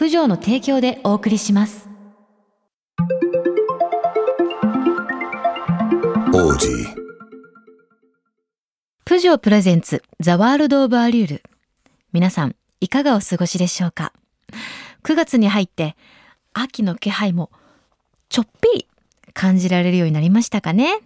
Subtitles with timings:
[0.00, 1.86] プジョーの提供でお送りします。
[6.32, 6.86] Audi.
[9.04, 11.42] プジョープレゼンツザワールドオブアリュール。
[12.14, 14.14] 皆さんいかがお過ごしでしょうか
[15.02, 15.96] ？9月に入って
[16.54, 17.50] 秋の気配も
[18.30, 18.86] ちょっぴり
[19.34, 21.00] 感じられるようになりましたかね？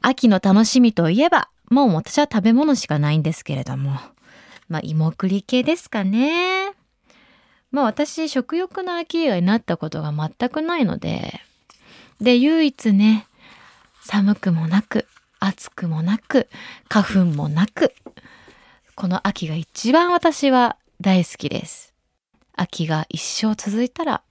[0.00, 4.00] 秋の楽しみといえばもう私は食べ物しかないんですけれども。
[4.70, 6.67] まあ芋栗系ですかね
[7.70, 11.40] まあ私食欲の秋以外になったことが全くないので
[12.20, 13.26] で唯一ね
[14.02, 15.06] 寒くもなく
[15.40, 16.48] 暑くもなく
[16.88, 17.92] 花粉もなく
[18.94, 21.94] この秋が一番私は大好きです。
[22.54, 24.22] 秋が一生続いたら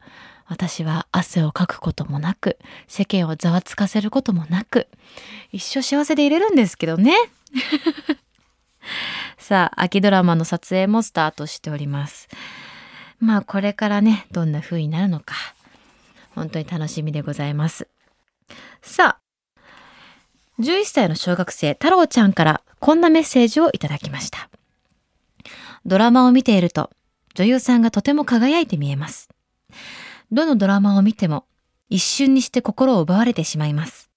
[0.46, 2.58] 私は汗をかくこともなく
[2.88, 4.88] 世間をざわつかせることもなく
[5.54, 7.16] 一生幸せでいれるんですけどね。
[9.38, 12.28] さあ秋ドラマの撮影もスタートしております。
[13.20, 15.36] まあこれからねどんな風になるのか
[16.36, 17.88] 本当に楽しみでございます
[18.82, 19.28] さあ
[20.60, 24.50] 11歳の小学生太郎ちゃんからこんなメッセージをいただきました。
[25.86, 26.90] ドラマを見ていると
[27.36, 29.30] 女優さんがとても輝いて見えます。
[30.32, 31.46] どのドラマを見ても
[31.90, 34.10] 一瞬にして心を奪われてしまいます。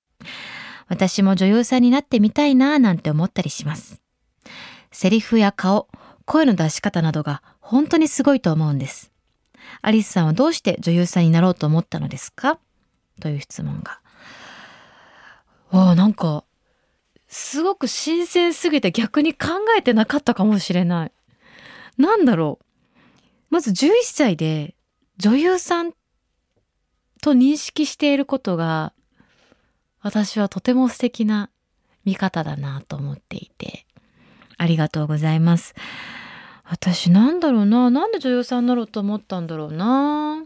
[0.89, 4.01] 私も女優さんになってみたいなぁなんて思ったりします。
[4.93, 5.89] セリフや顔、
[6.25, 9.13] 声の出し方などが本当にすごいと思うんです。
[9.81, 12.59] アリスさんはどうして女優さんになろうと思ったのですか？
[13.21, 14.01] という質問が。
[15.71, 16.43] ああ、なんか、
[17.29, 21.13] すごく新鮮すぎて逆に考えてなかったかもしれない。
[21.97, 22.65] なんだろう。
[23.51, 24.75] まず11歳で
[25.19, 25.93] 女優さん
[27.23, 28.93] と認識していることが、
[30.01, 31.51] 私はとても素敵な
[32.05, 33.87] 見方だなと思っていて、
[34.57, 35.77] ありがとうございます。
[36.71, 37.91] 私なんだろうな。
[37.91, 40.45] なんで女優さんになろうと思ったんだろうな。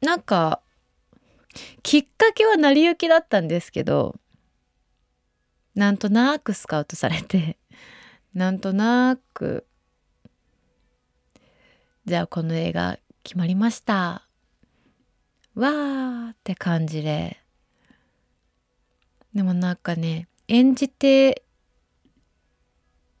[0.00, 0.60] なんか、
[1.82, 4.16] きっかけは成り行きだったんですけど
[5.74, 7.58] なんとなくスカウトされて
[8.34, 9.66] なんとなく
[12.04, 14.26] じゃあこの映画決まりました
[15.54, 17.40] わーって感じで
[19.34, 21.44] でもなんかね演じて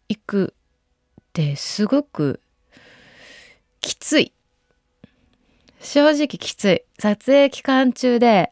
[0.08, 0.54] いく
[1.32, 2.40] ってすごく
[3.80, 4.32] きつい。
[5.80, 6.82] 正直きつい。
[6.98, 8.50] 撮影期間中で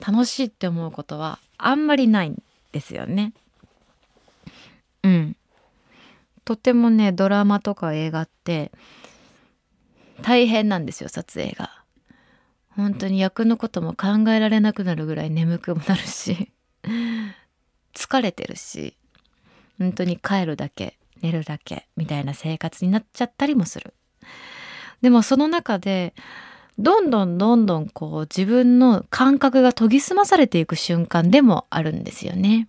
[0.00, 3.34] 楽しいって思うことはあんまりないんですよね。
[5.02, 5.36] うん。
[6.46, 8.72] とてもねドラマとか映画って
[10.22, 11.70] 大変なんですよ撮影が。
[12.70, 16.50] 本当に役のことも考えられなくなるぐらい眠くもなるし。
[17.94, 18.96] 疲れてるし。
[19.78, 20.96] 本当に帰るだけ。
[21.22, 23.94] 寝るだけみたいな生活になっちゃったりもする
[25.00, 26.14] でもその中で
[26.78, 32.68] どんどんどんどんこう自分の感覚が研ぎ澄まされていく瞬間でもあるんですよね。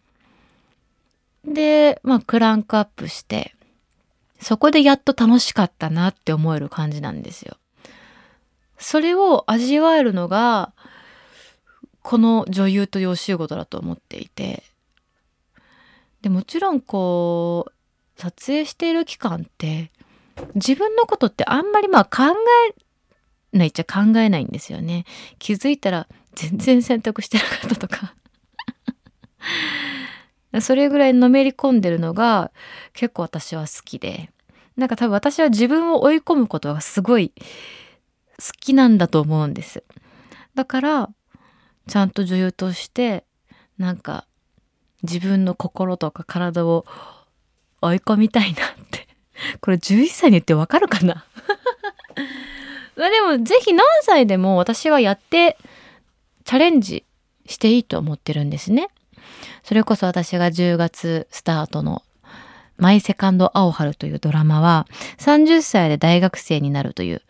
[1.46, 3.56] で、まあクランクアップして、
[4.40, 7.58] そこでやっと楽しかったなって思える感じなんですよ。
[8.78, 10.74] それを味わえるのが、
[12.02, 14.64] この女優というお仕事だと思っていて。
[16.22, 17.72] でもちろんこう、
[18.24, 19.92] 撮影している期間って、
[20.56, 22.34] 自分のことってあんまりまあ考
[23.52, 25.04] えないっちゃ考えないんですよね。
[25.40, 28.16] 気づいたら全然洗濯してなかったとか。
[30.62, 32.52] それぐらいのめり込んでるのが
[32.94, 34.32] 結構私は好きで。
[34.78, 37.34] なんか多分私は自分を追い込むことがすごい
[38.40, 39.84] 好きなんだと思うんです。
[40.56, 41.10] だから
[41.88, 43.26] ちゃんと女優として
[43.78, 44.26] なんか
[45.04, 46.86] 自分の心とか体を
[47.84, 49.08] 追い込みたいなって。
[49.62, 51.26] これ11歳に言ってわかるかな？
[52.96, 55.58] まあでもぜひ何歳でも私はやって
[56.46, 57.06] チャレンジ
[57.46, 58.88] していいと思ってるんですね。
[59.64, 62.04] それこそ私が10月スタートの
[62.78, 64.88] マイセカンドアオハルというドラマは
[65.20, 67.22] 30歳で大学生になるという、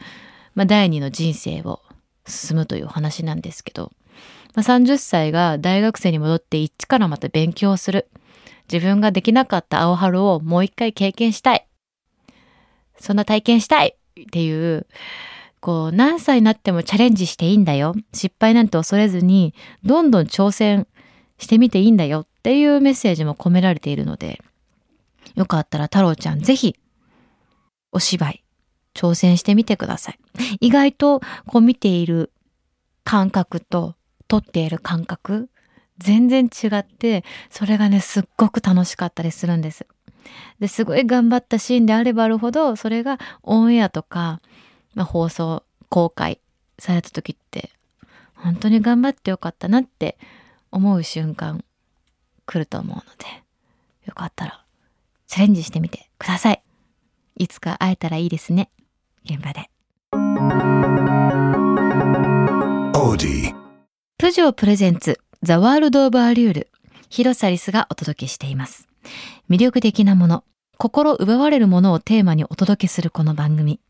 [0.56, 1.82] まあ、第二の人生を
[2.26, 3.92] 進むというお話なんですけど、
[4.56, 8.08] まあ、30歳が大学生に戻って一からまた勉強する。
[8.72, 11.68] 自分ができなかった青春をもう一回経験したい。
[13.00, 14.88] そんな体験したいっていう、
[15.60, 17.96] こう、何歳になってもチャレンジしていいんだよ。
[18.14, 20.88] 失敗なんて恐れずに、どんどん挑戦
[21.38, 24.42] してみていいんだよっていうメッセージも込められているので、
[25.36, 26.76] よかったら太郎ちゃんぜひ、
[27.92, 28.44] お芝居、
[28.94, 30.20] 挑戦してみてください。
[30.60, 32.32] 意外と、こう見ている
[33.04, 33.96] 感覚と、
[34.28, 35.50] 撮っている感覚、
[35.98, 39.86] 全然違って、それがね、すっごく楽しかったりするんです。
[40.60, 44.42] ですごい頑張ったシーンであればあるほどそれがオンエアとか、
[44.96, 46.40] まあ、放送公開
[46.80, 47.70] された時って
[48.36, 50.18] 本当に頑張ってよかったなって
[50.72, 51.64] 思う瞬間
[52.46, 53.44] 来ると思うので
[54.06, 54.64] よかったら
[55.28, 56.62] チャレンジしてみてください。
[57.36, 58.70] いつか会えたらいいですね。
[59.26, 59.72] 現場で。
[64.20, 66.68] プジョープレゼンツザワールドオブアリュール
[67.10, 68.88] 広サリスがお届けしています
[69.50, 70.46] 魅力的なもの、
[70.78, 73.82] 心奪われるものをテーマにお届けするこの番組。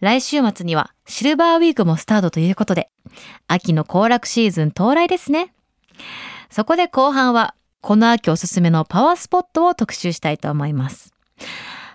[0.00, 2.90] 来週末にはシルバーウィークもスタートということで、
[3.46, 5.54] 秋の行楽シーズン到来ですね。
[6.50, 11.14] そこで後半は、この秋おすすめのパワースポットを特集したいと思います。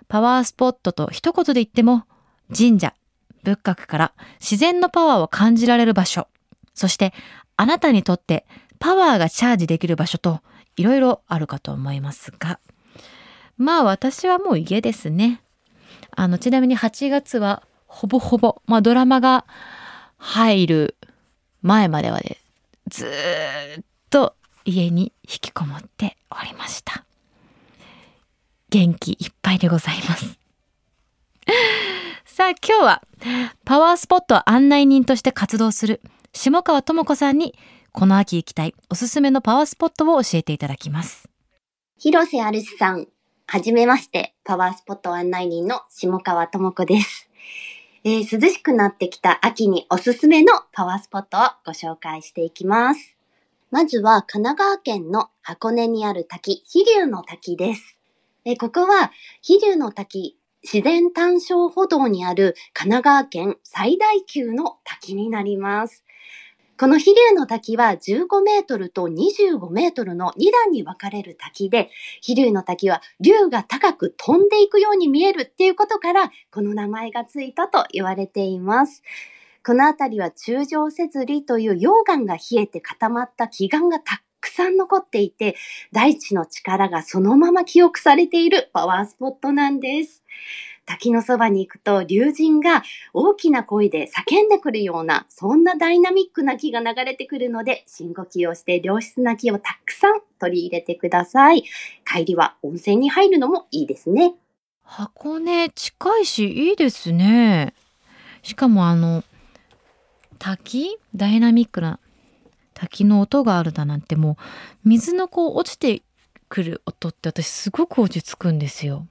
[0.07, 2.06] パワースポットと一言で言っても、
[2.57, 2.94] 神社、
[3.44, 6.30] 仏閣から自然のパワーを感じられる場所、
[6.74, 7.13] そして
[7.57, 8.45] あなたにとって
[8.79, 10.41] パワーがチャージできる場所と
[10.75, 12.59] いろいろあるかと思いますが、
[13.57, 15.41] まあ私はもう家ですね。
[16.15, 19.45] あの、ちなみに8月はほぼほぼ、まあドラマが
[20.18, 20.95] 入る
[21.62, 22.38] 前まではで、
[22.88, 23.07] ず
[23.79, 24.35] っと
[24.65, 27.06] 家に引きこもっておりました。
[28.69, 30.38] 元気いっぱいでございます。
[32.25, 33.01] さあ今日は
[33.65, 36.01] パワースポット案内人として活動する
[36.33, 37.57] 下川智子さんに
[37.92, 41.30] この秋行きたいおすすめのパワースポットを教えていただきます。
[41.98, 43.07] 広瀬アルスさん、
[43.48, 47.30] はじめまして、パワースポット案内人の下川智子です。
[48.04, 53.18] えー、涼しくなってきた秋におすすめのパワースポットをご紹介していきます。
[53.72, 57.98] まずは神奈川県の箱根にある滝、飛龍の滝です。
[58.45, 59.12] えー、ここは
[59.42, 66.04] 飛龍の滝自然単勝歩道にある神奈川県最大級の滝になります。
[66.79, 71.89] この飛龍の滝は15メートルと25メートルの2段に分かれる滝で、
[72.21, 79.01] 飛龍の滝は龍が高く飛んでいくように見えるっていうことから、この名前がついたと言われています。
[79.65, 85.56] この辺りは中上節理という溶岩が冷えて固まった奇岩がたくさん残っていて、
[85.91, 90.24] 大地の力がそのまま記憶されているパワースポットなんです。
[90.88, 92.81] 滝のそばに行くと、竜神が
[93.13, 101.66] 大きな声で叫んでくるような、そんなダイナミックな木が流れてくるので、深呼吸をして良質な木をたくさん取り入れてください。
[102.06, 104.34] 帰りは温泉に入るのもいいですね。
[104.81, 107.74] 箱根近いし、いいですね。
[108.42, 109.25] しかもあの、
[110.39, 110.98] 滝？
[111.13, 112.00] ダイナミックな
[112.74, 114.38] 滝の音があるだなんても
[114.86, 116.03] う水のこう落ちて
[116.48, 119.06] くる音って私すごく落ち着くんですよ。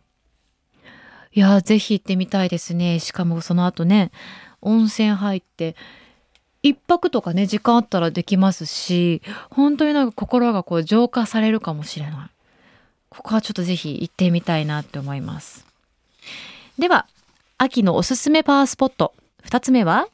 [1.37, 2.99] いやぜひ行ってみたいですね。
[2.99, 4.11] しかもその後ね
[4.63, 5.77] 温泉入って
[6.63, 12.15] 一泊とかね時間あったらできますし本当になんか心がこう浄化されるかもしれない。
[13.11, 15.67] ここはちょっとぜひ行ってみたいなって思います。
[16.79, 17.07] では
[17.59, 19.13] 秋のおすすめパワースポット。
[19.45, 20.09] 2つ目は？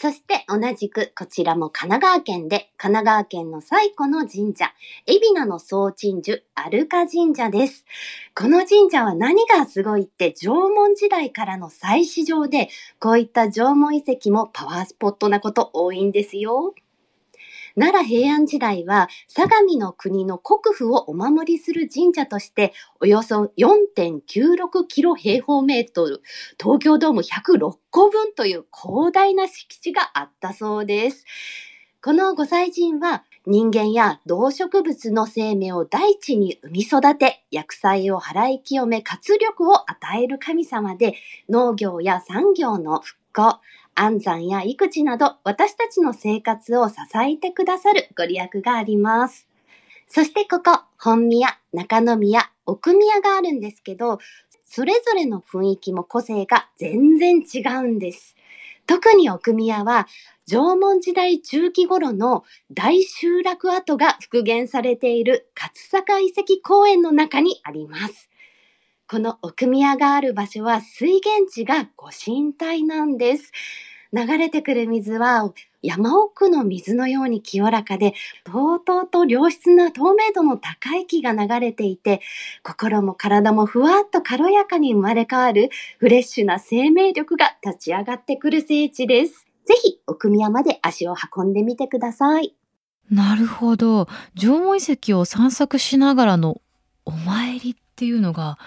[0.00, 4.72] そして同じくこちらも神奈川県で神奈川県の最古の神社、
[5.08, 7.84] 海老名の総鎮守、アルカ神社です。
[8.32, 12.68] この神社は何がすごいって縄文時代からの祭祀場で、
[13.00, 16.76] こういった縄文遺跡もパワースポットなこと多いんですよ。
[17.78, 26.20] 奈良平安時代は相模の国の国府をお守りする神社としておよそ4.96キロ平方メートル、
[26.60, 31.24] 東京ドーム106個分という広大な敷地があったそうです。
[32.02, 41.14] この御祭神は人間や動植物の生命を大地に生み育て、薬剤を払い清め活力を与える神様で、
[41.48, 43.60] 農業や産業の復興、
[44.00, 49.48] 安産や育児など私たちの生活を支えてくださるご利益があります。
[50.06, 54.18] そしてここ、本宮、中野宮、奥宮があるんですけど、
[54.64, 58.36] それぞれの雰囲気も個性が全然違うんです。
[58.86, 60.06] 特に奥宮は
[60.46, 68.27] 縄文時代中期頃の大集落跡が復元されている勝坂遺跡公園の中にあります。
[69.10, 73.52] この奥宮がある場所は水源地がご神体なんです。
[74.12, 75.50] 流れてくる水は
[75.80, 78.12] 山奥の水のように清らかで、
[78.44, 82.20] とうとうと良質な透明度の高い木が流れていて、
[82.62, 89.46] 心も体もふわっと軽やかに生まれ変わるフレッシュな生命力が立ち上がってくる聖地です。
[89.64, 92.54] ぜひ、奥宮まで足を運んでみてください。
[93.10, 94.06] なるほど。
[94.34, 96.60] 縄文遺跡を散策しながらの
[97.06, 98.58] お参りっていうのが、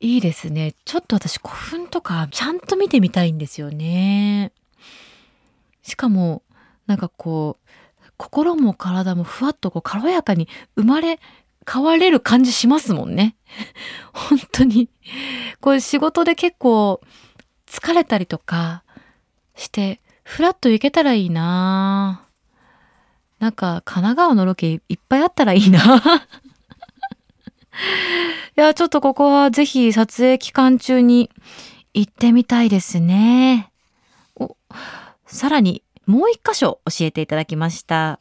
[0.00, 0.74] いいですね。
[0.84, 4.52] ちょっと私古墳とかちゃんと見てみたいんですよね。
[5.82, 6.42] しかも、
[6.86, 11.18] なんかこう、心も体もふわっとこう軽やかに生まれ
[11.66, 13.34] 変われる感じしますもんね。
[14.12, 14.90] 本当に。
[15.60, 17.00] こう仕事で結構
[17.66, 18.84] 疲れたりとか
[19.56, 22.26] して、ふらっと行けたらいいな
[23.38, 26.02] なんか神奈川のロケいっぱいあったらいいな
[28.56, 31.30] いや、ちょっとここはぜひ撮影期間中に
[31.94, 33.70] 行ってみたいですね。
[34.36, 34.56] お、
[35.26, 38.20] さらにもう一箇所教えていただきました。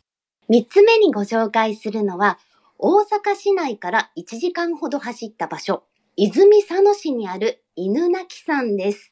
[0.49, 2.39] 三つ目にご紹介するのは、
[2.77, 5.83] 大阪市内から1時間ほど走った場所、
[6.15, 9.11] 泉佐野市にある犬鳴山です。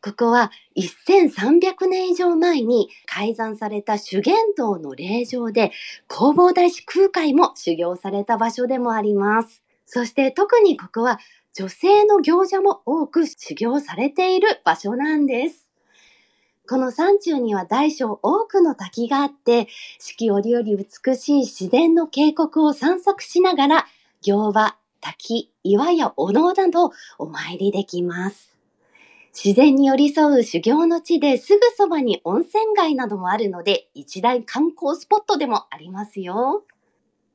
[0.00, 5.72] ここは1300年以上前に改ざんされた修験道の霊場で、
[6.08, 9.62] 弘法大師空海も修行された場所でもあります。
[9.86, 11.18] そして特にここは
[11.54, 15.68] 女性の行者も多く修行されている場所なんです。
[16.68, 19.66] この山中には大小多くの滝があって、
[19.98, 23.86] 四季折々美しい自然の渓谷を散策しながら、
[24.20, 28.47] 行場、滝、岩やお能などお参りできます。
[29.40, 36.64] 自然に寄り添う修行の地ですぐそばに温泉街などもあるので、一大観光スポットでもありますよ。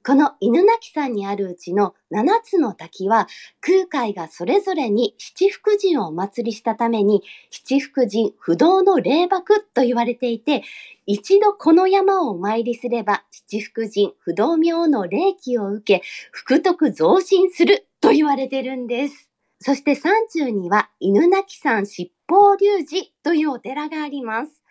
[0.05, 3.29] この犬鳴山にあるうちの7つの滝は
[3.61, 10.63] 空海がそれぞれに七福神をお祭りしたために七福神不動の霊瀑と言われていて
[11.05, 19.32] 一度この山をお参りすれば七福神不動明の霊気を受け福徳増進すると言われてるんです。
[19.65, 24.61] そして山中には犬鳴山七宝龍寺というお寺があります。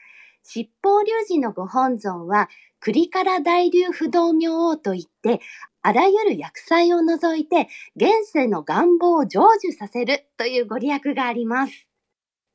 [0.42, 5.40] 七宝龍寺のご本尊は栗から大流不動明王といって、
[5.80, 11.88] あらゆる薬剤を除いて、現世の願望を成就させるというご利益があります。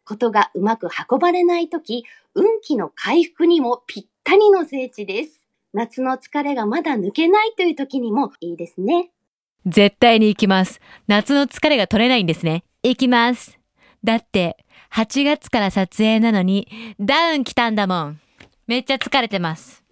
[0.05, 5.47] ことがうまく運ばれないとき、運気の回復にもぴったりの聖地です。
[5.73, 9.09] 夏の疲れがまだ抜けないという時にもいいですね。
[9.67, 10.79] 絶対に行きます。
[11.07, 12.63] 夏の疲れが取れないんですね。
[12.83, 13.59] 行きます。
[14.03, 16.69] だって、8月から撮影なのに、
[16.99, 18.21] ダウン着たんだもん。
[18.65, 19.83] めっちゃ疲れてます。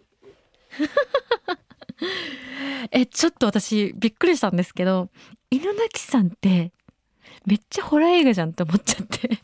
[2.91, 5.09] え、ちょっと私びっくりしたんですけど、
[5.51, 6.71] 犬鳴さんって
[7.45, 9.39] めっちゃホラー映画じゃんって思っちゃって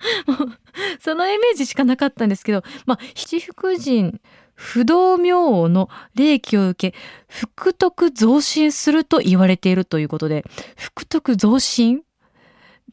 [0.26, 0.58] もう、
[1.00, 4.20] そのイメージしかなかったんですけど、まあ、七福神、
[4.60, 6.98] 不動明王の霊気を受け、
[7.28, 10.44] 福徳増進すると言われているということで、
[10.76, 12.02] 福徳増進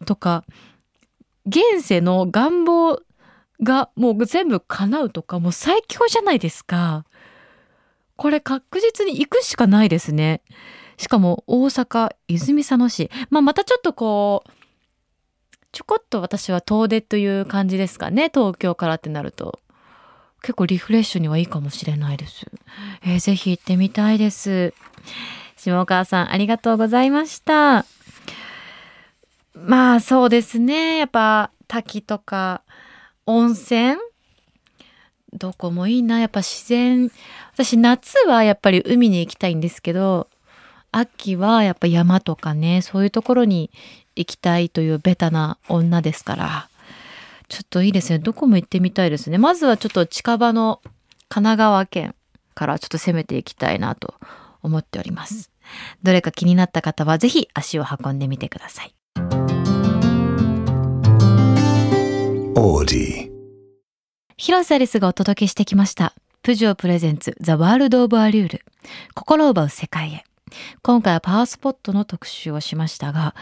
[0.06, 0.46] とか、
[1.46, 3.02] 現世の願望
[3.62, 7.04] がもう全部叶うとかもう最強じゃないですか。
[8.16, 10.42] これ確実に行くしかないですね。
[10.98, 13.12] しかも大阪泉佐野市。
[13.30, 14.50] まあ、またちょっとこう、
[15.74, 18.32] ちょこっと私は遠出という感じですかね。
[18.34, 19.60] 東京からってなると。
[20.48, 22.46] 結構リフレッシュにはいいかもしれないです。
[23.04, 24.74] えー、ぜひ行ってみたいです。
[25.58, 27.86] 下川さんありがとうございました。
[29.54, 31.00] まあそうですね。
[31.00, 32.62] やっぱ滝とか
[33.26, 33.98] 温泉？
[35.34, 36.22] どこもいいな。
[36.22, 37.12] やっぱ自然。
[37.54, 40.30] 私夏はやっぱり海に行きたいんですけど、
[40.94, 43.70] 秋はやっぱ山とかね、そういうところに
[44.16, 46.70] 行きたいというベタな女ですから、
[47.50, 48.20] ちょっといいですね。
[48.20, 49.38] どこも行ってみたいですね。
[49.38, 50.82] まずはちょっと近場の
[51.30, 52.16] 神奈川県
[52.54, 54.16] からちょっと攻めていきたいなと
[54.62, 55.52] 思っております。
[56.04, 58.94] どれか気になった方はぜひ足を運んでみてください。
[62.56, 63.32] オーディ
[64.36, 66.14] 広瀬アリスがお届けしてきました。
[66.42, 68.66] プジョープレゼンツザワールドオブアリュール
[69.14, 70.24] 心奪う世界へ。
[70.82, 73.36] 今回はパワースポットの特集をしましたが、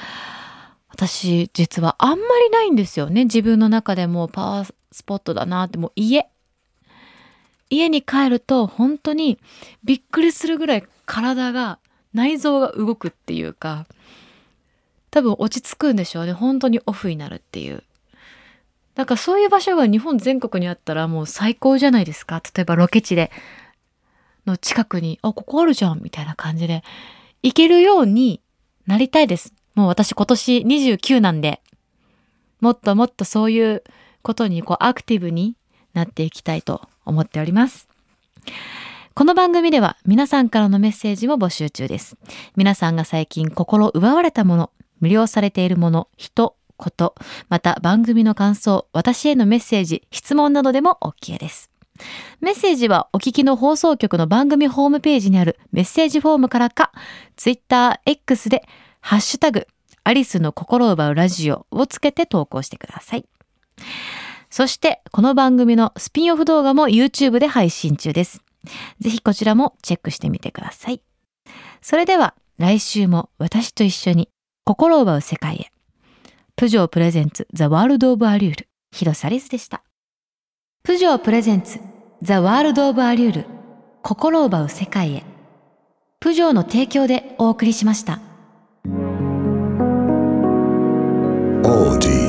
[0.96, 3.26] 私実はあんまりないんですよね。
[3.26, 6.28] 自分の中でもパワースポットだなってもう家。
[7.70, 9.40] 家に帰ると本当に
[9.84, 11.80] びっくりするぐらい体が
[12.14, 13.88] 内臓が動くっていうか
[15.10, 17.84] 多分落ち着くんでしょうね本当にオフになるっていう
[18.96, 22.42] だからそういう場所が日本全国にあったらもう最高じゃないですか。
[22.56, 23.30] 例えばロケ地で、
[24.48, 26.84] の近くに、あ、ここあるじゃんみたいな感じで、
[27.44, 28.42] 行けるように
[28.88, 29.54] なりたいです。
[29.76, 31.62] もう私今年29なんで、
[32.62, 33.84] もっともっとそういう
[34.22, 35.56] ことにこうアクティブに
[35.94, 37.88] なっていきたいと思っております。
[39.14, 42.18] この番組では皆さんからのメッセージも募集中です。
[42.56, 47.16] 皆さんが最近心奪われたもの、無料されているもの、人、こと、
[47.50, 51.70] また番組の感想、私へのメッセージ、質問などでも OK です。
[52.42, 56.92] メッセージはお聞きの放送局の番組ホームページにあるメッセージフォームからか、
[57.38, 58.68] Twitter X で
[59.06, 59.68] ハッシュタグ、
[60.04, 63.26] アリスの心を奪うラジオをつけて投稿してください。
[64.50, 68.42] そして、この番組のスピンオフ動画も YouTube で配信中です。
[69.00, 71.04] ぜひこちらもチェックしてみてください。
[71.84, 74.28] それでは来週も私と一緒に
[74.64, 75.72] 心を奪う世界へ。
[76.56, 79.84] プジョープレゼンツザワールドオブアリュール広瀬リスでした。
[80.82, 81.80] プジョープレゼンツ
[82.24, 83.46] ザワールドオブアリュール
[84.02, 85.24] 心を奪う世界へ。
[86.20, 88.20] プジョーの提供でお送りしました。
[91.66, 92.25] Audi.